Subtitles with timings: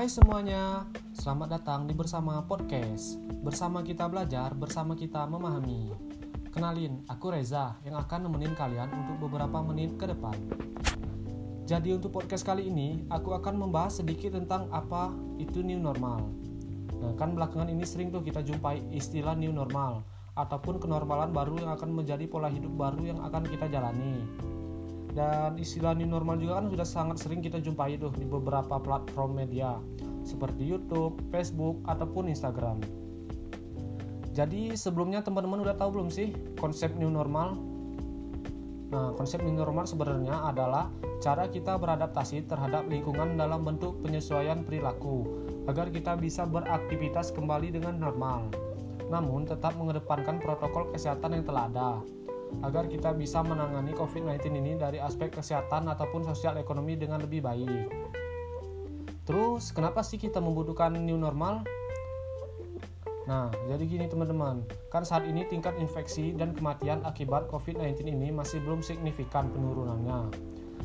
[0.00, 3.20] Hai semuanya, selamat datang di Bersama Podcast.
[3.44, 5.92] Bersama kita belajar, bersama kita memahami.
[6.56, 10.32] Kenalin, aku Reza yang akan nemenin kalian untuk beberapa menit ke depan.
[11.68, 16.32] Jadi untuk podcast kali ini, aku akan membahas sedikit tentang apa itu new normal.
[16.96, 20.00] Nah, kan belakangan ini sering tuh kita jumpai istilah new normal
[20.32, 24.24] ataupun kenormalan baru yang akan menjadi pola hidup baru yang akan kita jalani.
[25.10, 29.42] Dan istilah new normal juga kan sudah sangat sering kita jumpai tuh di beberapa platform
[29.42, 29.78] media
[30.22, 32.78] seperti YouTube, Facebook, ataupun Instagram.
[34.30, 36.30] Jadi sebelumnya teman-teman udah tahu belum sih
[36.62, 37.58] konsep new normal?
[38.90, 45.26] Nah, konsep new normal sebenarnya adalah cara kita beradaptasi terhadap lingkungan dalam bentuk penyesuaian perilaku
[45.66, 48.50] agar kita bisa beraktivitas kembali dengan normal.
[49.10, 51.90] Namun tetap mengedepankan protokol kesehatan yang telah ada
[52.60, 57.88] agar kita bisa menangani COVID-19 ini dari aspek kesehatan ataupun sosial ekonomi dengan lebih baik.
[59.24, 61.62] Terus, kenapa sih kita membutuhkan new normal?
[63.30, 68.58] Nah, jadi gini teman-teman, kan saat ini tingkat infeksi dan kematian akibat COVID-19 ini masih
[68.66, 70.34] belum signifikan penurunannya.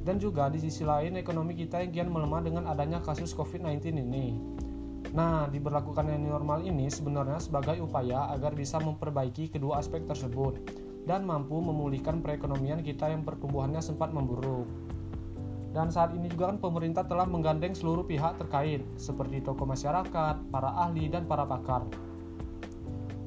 [0.00, 4.40] Dan juga di sisi lain ekonomi kita yang kian melemah dengan adanya kasus COVID-19 ini.
[5.12, 10.62] Nah, diberlakukannya new normal ini sebenarnya sebagai upaya agar bisa memperbaiki kedua aspek tersebut
[11.08, 14.68] dan mampu memulihkan perekonomian kita yang pertumbuhannya sempat memburuk.
[15.70, 20.70] Dan saat ini juga kan pemerintah telah menggandeng seluruh pihak terkait, seperti tokoh masyarakat, para
[20.74, 21.86] ahli, dan para pakar,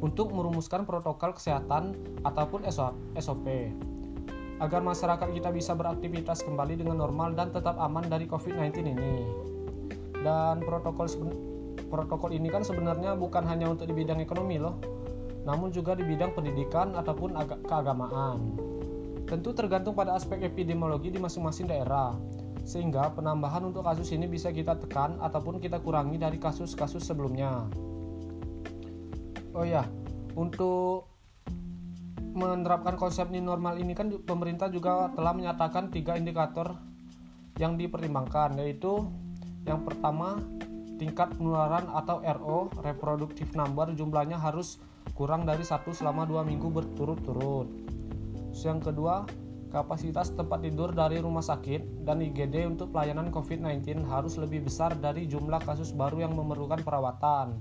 [0.03, 1.95] untuk merumuskan protokol kesehatan
[2.27, 2.67] ataupun
[3.15, 3.47] SOP,
[4.59, 9.23] agar masyarakat kita bisa beraktivitas kembali dengan normal dan tetap aman dari COVID-19 ini.
[10.19, 11.07] Dan protokol
[11.87, 14.75] protokol ini kan sebenarnya bukan hanya untuk di bidang ekonomi loh,
[15.43, 17.35] namun juga di bidang pendidikan ataupun
[17.67, 18.55] keagamaan.
[19.27, 22.15] Tentu tergantung pada aspek epidemiologi di masing-masing daerah,
[22.63, 27.67] sehingga penambahan untuk kasus ini bisa kita tekan ataupun kita kurangi dari kasus-kasus sebelumnya.
[29.53, 29.85] Oh ya,
[30.33, 31.13] untuk
[32.33, 36.73] menerapkan konsep new normal ini kan pemerintah juga telah menyatakan tiga indikator
[37.61, 39.05] yang dipertimbangkan yaitu
[39.69, 40.41] yang pertama
[40.97, 44.77] tingkat penularan atau RO reproductive number jumlahnya harus
[45.13, 47.67] kurang dari satu selama dua minggu berturut-turut.
[48.53, 49.25] Yang kedua,
[49.73, 55.25] kapasitas tempat tidur dari rumah sakit dan IGD untuk pelayanan COVID-19 harus lebih besar dari
[55.25, 57.57] jumlah kasus baru yang memerlukan perawatan.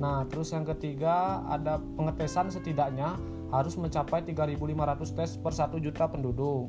[0.00, 3.16] Nah, terus yang ketiga, ada pengetesan setidaknya
[3.50, 6.68] harus mencapai 3.500 tes per 1 juta penduduk.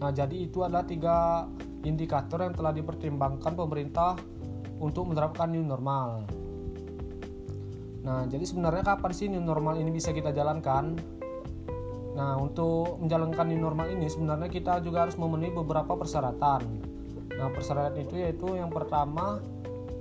[0.00, 1.46] Nah, jadi itu adalah tiga
[1.84, 4.16] indikator yang telah dipertimbangkan pemerintah
[4.80, 6.24] untuk menerapkan new normal.
[8.00, 10.96] Nah, jadi sebenarnya kapan sih new normal ini bisa kita jalankan?
[12.16, 16.64] Nah, untuk menjalankan new normal ini sebenarnya kita juga harus memenuhi beberapa persyaratan.
[17.36, 19.38] Nah, persyaratan itu yaitu yang pertama,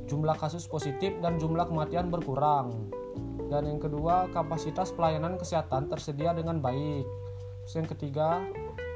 [0.10, 2.90] jumlah kasus positif dan jumlah kematian berkurang.
[3.50, 7.06] Dan yang kedua, kapasitas pelayanan kesehatan tersedia dengan baik.
[7.66, 8.30] Terus yang ketiga,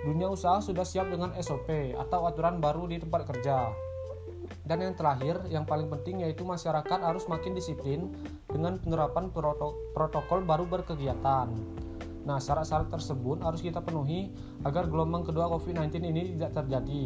[0.05, 3.69] dunia usaha sudah siap dengan SOP atau aturan baru di tempat kerja.
[4.61, 8.13] Dan yang terakhir, yang paling penting yaitu masyarakat harus makin disiplin
[8.47, 9.33] dengan penerapan
[9.93, 11.49] protokol baru berkegiatan.
[12.23, 14.31] Nah, syarat-syarat tersebut harus kita penuhi
[14.63, 17.05] agar gelombang kedua COVID-19 ini tidak terjadi.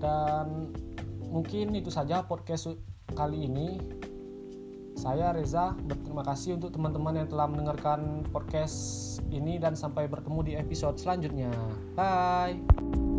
[0.00, 0.76] Dan
[1.32, 2.76] mungkin itu saja podcast
[3.16, 3.80] kali ini.
[5.00, 8.76] Saya Reza, berterima kasih untuk teman-teman yang telah mendengarkan podcast
[9.32, 11.48] ini dan sampai bertemu di episode selanjutnya.
[11.96, 13.09] Bye.